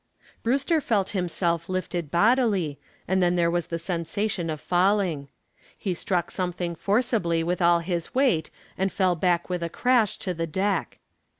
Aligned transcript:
Brewster 0.41 0.81
felt 0.81 1.11
himself 1.11 1.69
lifted 1.69 2.09
bodily, 2.09 2.79
and 3.07 3.21
then 3.21 3.35
there 3.35 3.51
was 3.51 3.67
the 3.67 3.77
sensation 3.77 4.49
of 4.49 4.59
falling. 4.59 5.27
He 5.77 5.93
struck 5.93 6.31
something 6.31 6.73
forcibly 6.73 7.43
with 7.43 7.61
all 7.61 7.81
his 7.81 8.15
weight 8.15 8.49
and 8.79 8.91
fell 8.91 9.15
back 9.15 9.47
with 9.47 9.61
a 9.61 9.69
crash 9.69 10.17
to 10.17 10.33
the 10.33 10.47
deck. 10.47 10.97